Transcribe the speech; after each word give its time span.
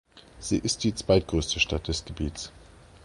Sie 0.39 0.57
ist 0.57 0.83
die 0.83 0.95
zweitgrößte 0.95 1.59
Stadt 1.59 1.87
des 1.87 2.05
Gebiets. 2.05 2.51